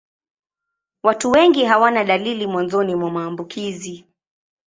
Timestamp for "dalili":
2.03-2.47